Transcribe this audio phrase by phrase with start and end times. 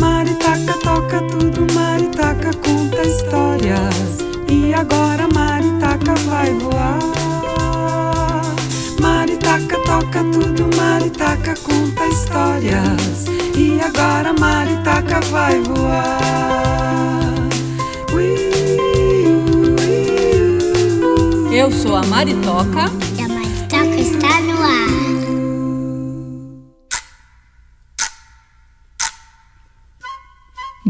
[0.00, 4.18] Maritaca toca tudo, Maritaca conta histórias.
[4.48, 6.98] E agora Maritaca vai voar.
[9.00, 13.26] Maritaca toca tudo, Maritaca conta histórias.
[13.56, 16.18] E agora Maritaca vai voar.
[21.52, 22.90] Eu sou a Maritoca.
[23.18, 24.97] E a Maritoca está no ar.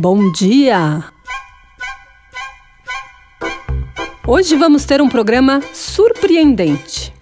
[0.01, 1.03] Bom dia!
[4.25, 7.13] Hoje vamos ter um programa surpreendente.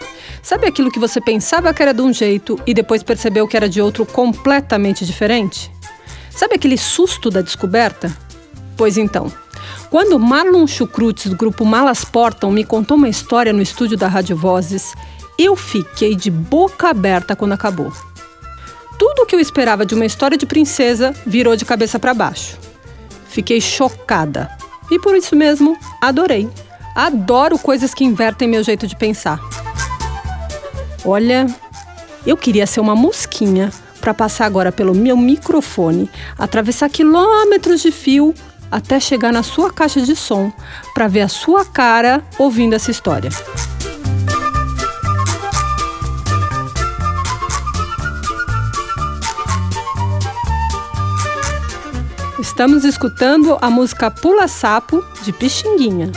[0.43, 3.67] Sabe aquilo que você pensava que era de um jeito e depois percebeu que era
[3.67, 5.73] de outro completamente diferente?
[6.29, 8.15] Sabe aquele susto da descoberta?
[8.77, 9.33] Pois então,
[9.89, 14.37] quando Marlon Chucrutes, do grupo Malas Portam, me contou uma história no estúdio da Rádio
[14.37, 14.93] Vozes,
[15.39, 17.91] eu fiquei de boca aberta quando acabou.
[18.99, 22.59] Tudo o que eu esperava de uma história de princesa virou de cabeça para baixo.
[23.29, 24.51] Fiquei chocada.
[24.91, 26.49] E por isso mesmo, adorei.
[26.95, 29.41] Adoro coisas que invertem meu jeito de pensar.
[31.05, 31.47] Olha,
[32.27, 38.35] eu queria ser uma mosquinha para passar agora pelo meu microfone, atravessar quilômetros de fio
[38.71, 40.53] até chegar na sua caixa de som
[40.95, 43.31] para ver a sua cara ouvindo essa história.
[52.57, 56.11] Estamos escutando a música Pula Sapo de Pixinguinha.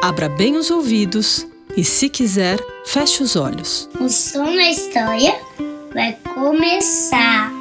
[0.00, 3.90] Abra bem os ouvidos e, se quiser, feche os olhos.
[4.00, 5.38] O som da história
[5.92, 7.52] vai começar.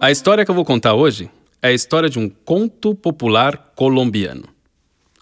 [0.00, 1.30] A história que eu vou contar hoje
[1.62, 4.44] é a história de um conto popular colombiano.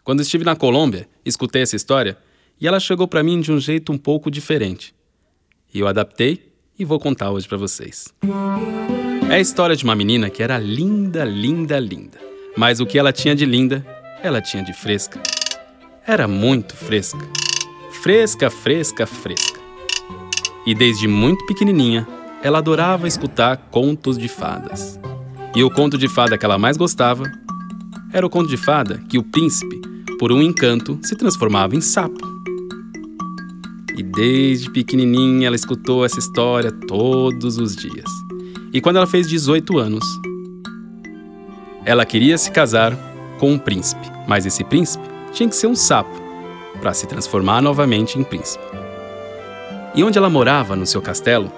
[0.02, 2.18] Quando estive na Colômbia, escutei essa história
[2.60, 4.94] e ela chegou para mim de um jeito um pouco diferente.
[5.72, 8.12] E eu adaptei e vou contar hoje para vocês.
[9.30, 12.18] É a história de uma menina que era linda, linda, linda.
[12.56, 13.84] Mas o que ela tinha de linda,
[14.22, 15.20] ela tinha de fresca.
[16.06, 17.26] Era muito fresca.
[18.02, 19.58] Fresca, fresca, fresca.
[20.66, 22.06] E desde muito pequenininha,
[22.44, 25.00] ela adorava escutar contos de fadas.
[25.56, 27.24] E o conto de fada que ela mais gostava
[28.12, 29.80] era o conto de fada que o príncipe,
[30.18, 32.20] por um encanto, se transformava em sapo.
[33.96, 38.10] E desde pequenininha ela escutou essa história todos os dias.
[38.74, 40.04] E quando ela fez 18 anos,
[41.82, 42.94] ela queria se casar
[43.38, 46.22] com um príncipe, mas esse príncipe tinha que ser um sapo
[46.78, 48.64] para se transformar novamente em príncipe.
[49.94, 51.50] E onde ela morava, no seu castelo,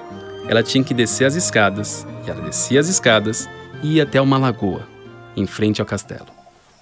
[0.48, 3.48] ela tinha que descer as escadas, e ela descia as escadas
[3.82, 4.86] e ia até uma lagoa,
[5.36, 6.26] em frente ao castelo.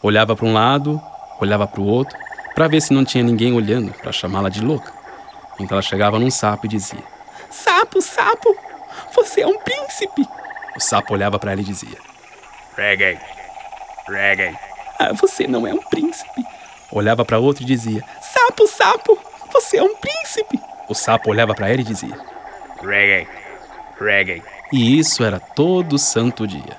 [0.03, 1.01] Olhava para um lado,
[1.41, 2.17] olhava para o outro,
[2.55, 4.93] para ver se não tinha ninguém olhando para chamá-la de louca.
[5.59, 7.03] Então ela chegava num sapo e dizia:
[7.51, 8.55] Sapo, sapo,
[9.15, 10.27] você é um príncipe.
[10.77, 11.97] O sapo olhava para ela e dizia:
[12.77, 13.19] Reggae,
[14.09, 14.57] reggae.
[14.99, 16.45] Ah, você não é um príncipe.
[16.93, 19.19] Olhava para outro e dizia: Sapo, sapo,
[19.53, 20.61] você é um príncipe.
[20.89, 22.19] O sapo olhava para ela e dizia:
[22.83, 23.27] Reggae,
[24.01, 24.43] reggae.
[24.73, 26.77] E isso era todo santo dia.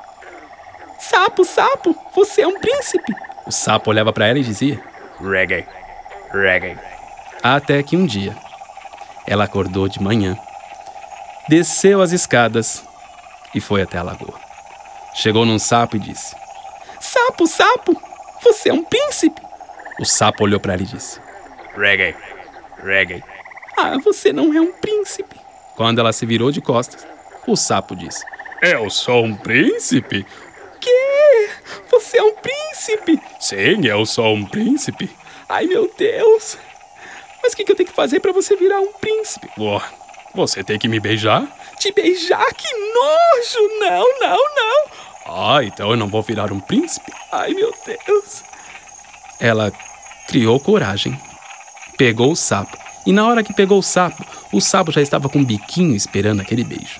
[0.99, 3.13] Sapo, sapo, você é um príncipe.
[3.45, 4.81] O sapo olhava para ela e dizia:
[5.19, 5.65] Reggae,
[6.31, 6.77] reggae.
[7.43, 8.35] Até que um dia,
[9.27, 10.37] ela acordou de manhã,
[11.47, 12.83] desceu as escadas
[13.53, 14.39] e foi até a lagoa.
[15.13, 16.35] Chegou num sapo e disse:
[16.99, 18.01] Sapo, sapo,
[18.41, 19.41] você é um príncipe.
[19.99, 21.19] O sapo olhou para ela e disse:
[21.77, 22.15] Reggae,
[22.83, 23.23] reggae.
[23.77, 25.44] Ah, você não é um príncipe.
[25.75, 27.05] Quando ela se virou de costas,
[27.47, 28.23] o sapo disse:
[28.61, 30.25] Eu sou um príncipe?
[30.79, 31.49] Que?
[31.91, 33.21] Você é um príncipe?
[33.39, 35.09] Sim, eu sou um príncipe.
[35.49, 36.57] Ai, meu Deus.
[37.41, 39.49] Mas o que, que eu tenho que fazer para você virar um príncipe?
[39.57, 39.81] Oh,
[40.33, 41.47] você tem que me beijar?
[41.79, 42.45] Te beijar?
[42.53, 43.79] Que nojo!
[43.79, 44.85] Não, não, não.
[45.27, 47.11] Ah, então eu não vou virar um príncipe?
[47.31, 48.43] Ai, meu Deus.
[49.39, 49.71] Ela
[50.27, 51.19] criou coragem,
[51.97, 55.39] pegou o sapo, e na hora que pegou o sapo, o sapo já estava com
[55.39, 56.99] o biquinho esperando aquele beijo.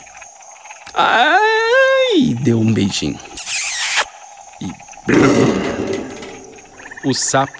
[0.93, 2.35] Ai!
[2.41, 3.19] Deu um beijinho.
[4.61, 4.67] E.
[7.07, 7.53] O sapo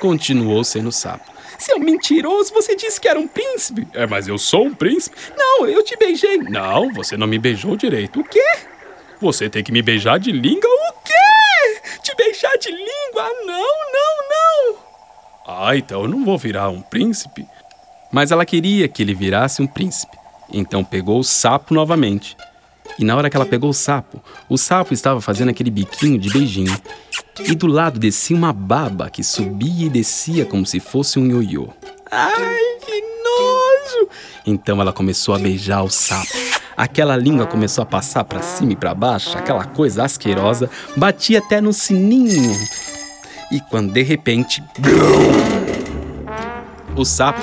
[0.00, 1.30] continuou sendo sapo.
[1.58, 3.86] Seu mentiroso, você disse que era um príncipe.
[3.92, 5.16] É, mas eu sou um príncipe.
[5.36, 6.38] Não, eu te beijei.
[6.38, 8.20] Não, você não me beijou direito.
[8.20, 8.42] O quê?
[9.20, 10.68] Você tem que me beijar de língua.
[10.68, 11.98] O quê?
[12.02, 13.30] Te beijar de língua?
[13.44, 13.79] Não, não.
[15.62, 17.46] Ah, então eu não vou virar um príncipe.
[18.10, 20.16] Mas ela queria que ele virasse um príncipe.
[20.50, 22.34] Então pegou o sapo novamente.
[22.98, 26.30] E na hora que ela pegou o sapo, o sapo estava fazendo aquele biquinho de
[26.30, 26.74] beijinho.
[27.40, 31.68] E do lado descia uma baba que subia e descia como se fosse um ioiô.
[32.10, 32.32] Ai,
[32.80, 34.08] que nojo!
[34.46, 36.32] Então ela começou a beijar o sapo.
[36.74, 41.60] Aquela língua começou a passar para cima e para baixo, aquela coisa asquerosa, batia até
[41.60, 42.56] no sininho.
[43.50, 44.62] E quando de repente.
[47.00, 47.40] O sapo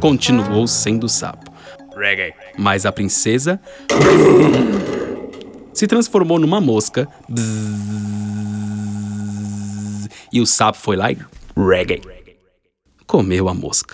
[0.00, 1.52] continuou sendo sapo.
[1.94, 2.32] Reggae.
[2.56, 3.60] Mas a princesa
[5.74, 7.06] se transformou numa mosca.
[10.32, 11.18] E o sapo foi lá e
[11.54, 12.00] reggae.
[13.06, 13.92] Comeu a mosca.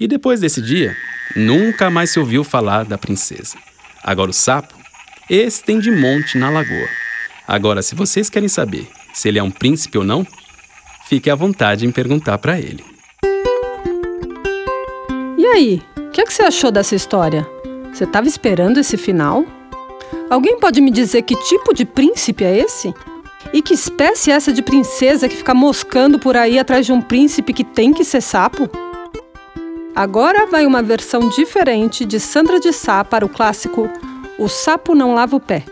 [0.00, 0.96] E depois desse dia,
[1.36, 3.56] nunca mais se ouviu falar da princesa.
[4.02, 4.74] Agora o sapo,
[5.30, 6.88] esse tem de monte na lagoa.
[7.46, 10.26] Agora, se vocês querem saber se ele é um príncipe ou não,
[11.06, 12.87] fique à vontade em perguntar para ele.
[15.54, 17.48] Aí, o que, é que você achou dessa história?
[17.92, 19.46] Você estava esperando esse final?
[20.28, 22.92] Alguém pode me dizer que tipo de príncipe é esse?
[23.52, 27.00] E que espécie é essa de princesa que fica moscando por aí atrás de um
[27.00, 28.68] príncipe que tem que ser sapo?
[29.96, 33.88] Agora vai uma versão diferente de Sandra de Sá para o clássico
[34.38, 35.64] O Sapo Não Lava o Pé.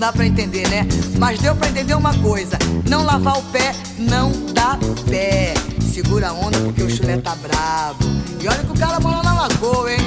[0.00, 0.86] Dá pra entender, né?
[1.18, 2.58] Mas deu pra entender uma coisa:
[2.88, 5.52] não lavar o pé não dá pé.
[5.92, 7.98] Segura a onda porque o chulé tá bravo.
[8.40, 9.98] E olha que o cara morou na lagoa, hein?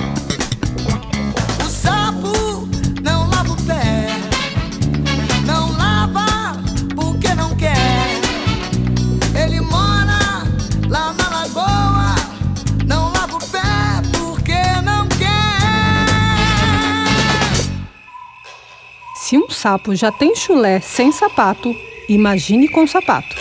[19.63, 21.74] Sapo já tem chulé sem sapato,
[22.10, 23.33] imagine com sapato.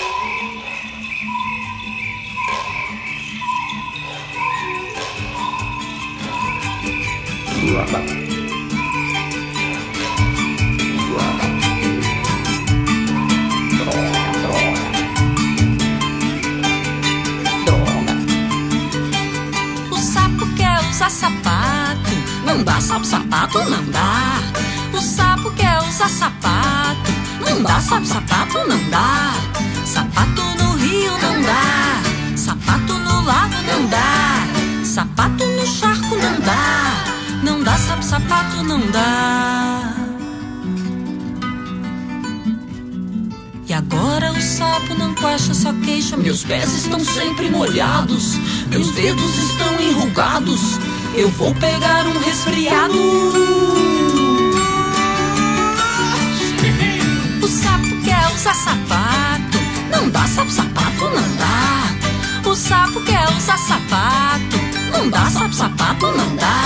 [19.90, 22.12] O sapo quer usar sapato.
[22.46, 24.51] Não dá sapo, sapato, não dá.
[26.02, 27.12] Usar sapato.
[27.48, 29.34] Não dá sapo, sapato, não dá.
[29.86, 32.36] Sapato no rio não dá.
[32.36, 34.84] Sapato no lago não dá.
[34.84, 37.04] Sapato no charco não dá.
[37.44, 39.94] Não dá sapo, sapato, não dá.
[43.68, 46.16] E agora o sapo não coacha, só queixa.
[46.16, 48.34] Meus pés estão sempre molhados,
[48.68, 50.80] meus dedos estão enrugados.
[51.14, 53.81] Eu vou pegar um resfriado.
[58.42, 59.58] Usar sapato,
[59.88, 62.50] não dá sapo, sapato, não dá.
[62.50, 64.56] O sapo quer usar sapato,
[64.90, 66.61] não dá sapo, sapato, não dá.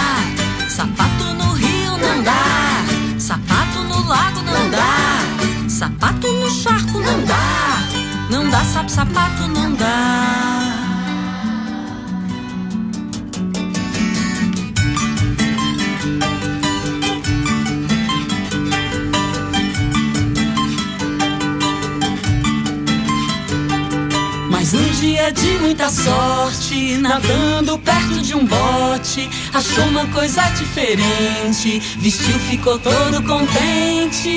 [25.26, 32.78] Dia de muita sorte, nadando perto de um bote, achou uma coisa diferente, vestiu, ficou
[32.78, 34.28] todo contente.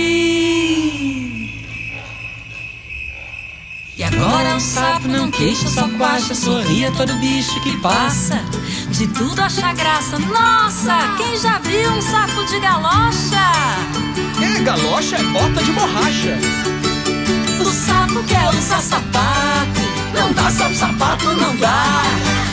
[3.98, 8.42] E agora o sapo não queixa, só coacha, sorria todo bicho que passa.
[8.90, 10.18] De tudo acha graça.
[10.18, 13.52] Nossa, quem já viu um sapo de galocha?
[14.42, 16.38] É, galocha é bota de borracha.
[17.60, 19.79] O sapo quer usar sapato.
[20.14, 22.04] Não dá sapo, sapato, não dá.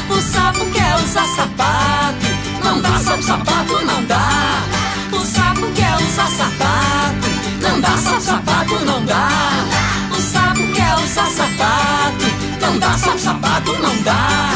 [0.08, 2.26] O sapo quer usar sapato.
[2.64, 4.62] Não dá sapo, sapato, não dá.
[5.12, 7.28] O sapo quer usar sapato.
[7.60, 9.28] Não dá sapo, sapato, não dá.
[10.10, 12.26] O sapo quer usar sapato.
[12.60, 14.50] Não dá sapo, sapato, não dá.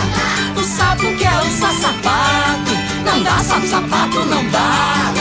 [0.56, 2.72] O sapo quer usar sapato.
[3.04, 5.19] Não dá sapo, sapato, não dá.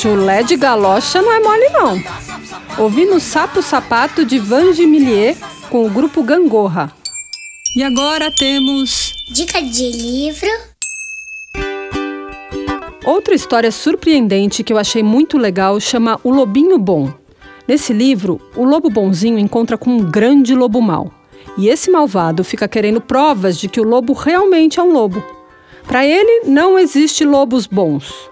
[0.00, 2.82] Chulé de galocha não é mole, não.
[2.82, 5.36] Ouvindo Sapo Sapato de Vange Millier
[5.68, 6.90] com o grupo Gangorra.
[7.76, 10.48] E agora temos Dica de livro.
[13.04, 17.12] Outra história surpreendente que eu achei muito legal chama O Lobinho Bom.
[17.68, 21.12] Nesse livro, o lobo bonzinho encontra com um grande lobo mau.
[21.58, 25.22] E esse malvado fica querendo provas de que o lobo realmente é um lobo.
[25.86, 28.29] Para ele, não existe lobos bons.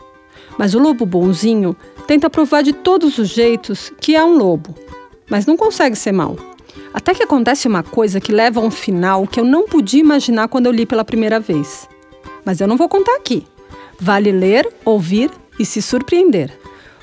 [0.59, 4.75] Mas o lobo bonzinho tenta provar de todos os jeitos que é um lobo,
[5.31, 6.37] mas não consegue ser mau.
[6.93, 10.49] Até que acontece uma coisa que leva a um final que eu não podia imaginar
[10.49, 11.89] quando eu li pela primeira vez.
[12.45, 13.47] Mas eu não vou contar aqui.
[14.01, 16.51] Vale ler, ouvir e se surpreender.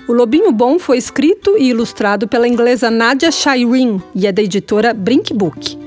[0.07, 4.93] O Lobinho Bom foi escrito e ilustrado pela inglesa Nadia Shireen e é da editora
[4.93, 5.77] Brink Book.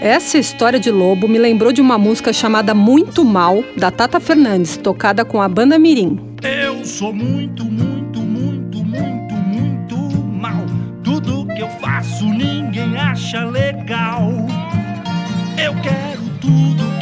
[0.00, 4.76] Essa história de lobo me lembrou de uma música chamada Muito Mal, da Tata Fernandes,
[4.76, 6.33] tocada com a banda Mirim.
[6.44, 10.66] Eu sou muito, muito, muito, muito, muito mal.
[11.02, 14.30] Tudo que eu faço ninguém acha legal.
[15.56, 16.93] Eu quero tudo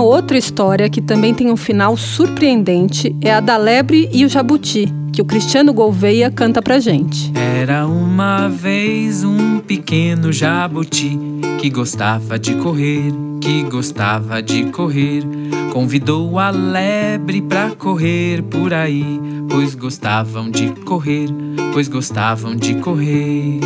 [0.00, 4.30] Uma outra história que também tem um final surpreendente é a da lebre e o
[4.30, 7.30] jabuti, que o Cristiano Gouveia canta pra gente.
[7.34, 11.18] Era uma vez um pequeno jabuti
[11.60, 15.22] que gostava de correr, que gostava de correr.
[15.70, 19.04] Convidou a lebre pra correr por aí,
[19.50, 21.28] pois gostavam de correr,
[21.74, 23.60] pois gostavam de correr.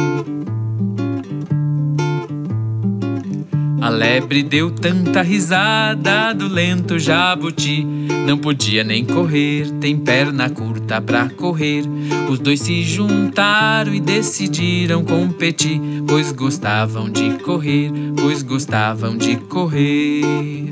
[3.94, 7.86] Lebre deu tanta risada do lento jabuti.
[8.26, 11.84] Não podia nem correr, tem perna curta pra correr.
[12.28, 20.68] Os dois se juntaram e decidiram competir, pois gostavam de correr, pois gostavam de correr.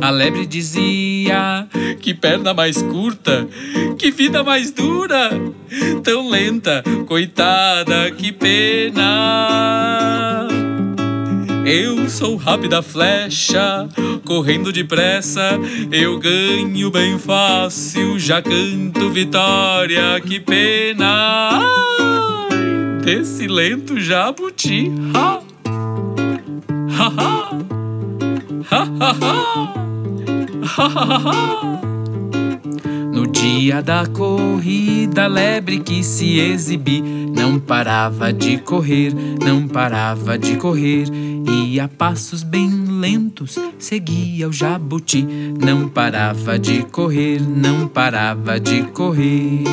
[0.00, 1.07] A lebre dizia:
[2.00, 3.46] Que perna mais curta,
[3.98, 5.30] que vida mais dura,
[6.02, 9.68] tão lenta, coitada, que pena.
[11.66, 13.86] Eu sou rápida flecha,
[14.24, 15.58] correndo depressa,
[15.92, 21.60] eu ganho bem fácil, já canto vitória, que pena.
[23.04, 25.42] Desse lento jabuti, ha,
[26.90, 27.50] ha, ha,
[28.70, 29.97] ha, ha, ha.
[33.18, 39.12] No dia da corrida, a lebre que se exibir não parava de correr,
[39.44, 41.08] não parava de correr.
[41.50, 42.70] E a passos bem
[43.00, 45.26] lentos seguia o jabuti,
[45.60, 49.64] não parava de correr, não parava de correr.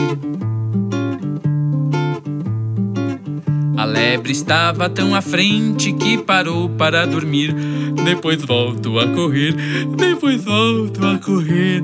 [3.86, 7.54] A lebre estava tão à frente que parou para dormir.
[8.04, 9.54] Depois volto a correr,
[9.96, 11.84] depois volto a correr.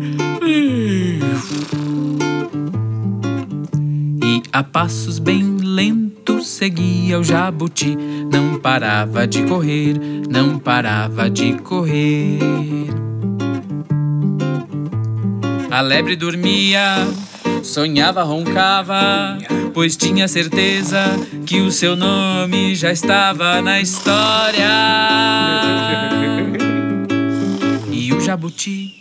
[4.23, 7.95] E a passos bem lentos seguia o jabuti.
[8.33, 9.93] Não parava de correr,
[10.27, 12.39] não parava de correr.
[15.69, 17.07] A lebre dormia,
[17.61, 19.37] sonhava, roncava,
[19.73, 20.99] pois tinha certeza
[21.45, 24.69] que o seu nome já estava na história.
[27.91, 28.93] E o jabuti,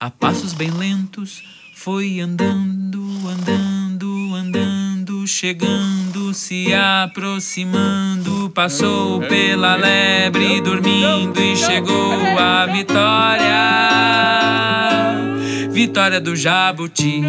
[0.00, 1.42] a passos bem lentos,
[1.74, 13.48] foi andando, andando, andando, chegando, se aproximando, passou pela lebre dormindo e chegou à vitória.
[15.70, 17.22] Vitória do jabuti.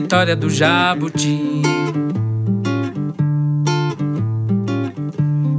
[0.00, 1.60] Vitória do jabuti.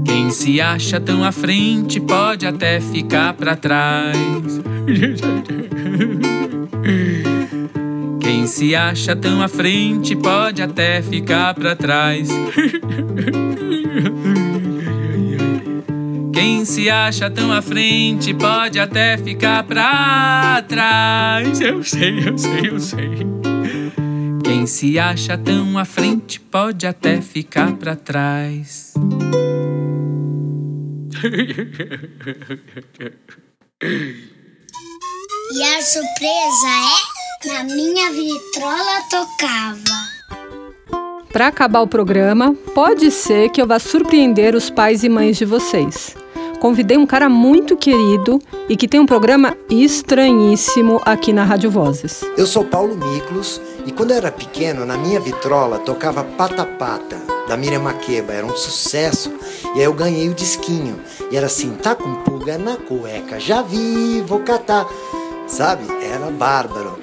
[0.05, 4.15] Quem se acha tão à frente pode até ficar para trás.
[8.21, 12.29] Quem se acha tão à frente pode até ficar para trás.
[16.33, 21.59] Quem se acha tão à frente pode até ficar pra trás.
[21.59, 23.48] Eu sei, eu sei, eu sei.
[24.49, 28.95] Quem se acha tão à frente pode até ficar pra trás.
[35.51, 36.67] E a surpresa
[37.45, 39.83] é: na minha vitrola tocava.
[41.31, 45.45] Para acabar o programa, pode ser que eu vá surpreender os pais e mães de
[45.45, 46.15] vocês.
[46.59, 52.21] Convidei um cara muito querido e que tem um programa estranhíssimo aqui na Rádio Vozes.
[52.37, 57.15] Eu sou Paulo Miklos e quando eu era pequeno, na minha vitrola tocava Pata Pata,
[57.47, 59.31] da Miriam Makeba, era um sucesso.
[59.73, 60.99] E aí eu ganhei o disquinho.
[61.31, 64.85] E era assim, tá com pulga na cueca, já vi, vou catar.
[65.47, 65.85] Sabe?
[66.03, 66.99] Era bárbaro.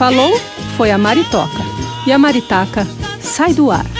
[0.00, 0.34] Falou
[0.78, 1.62] foi a Maritoca.
[2.06, 2.86] E a Maritaca
[3.20, 3.99] sai do ar.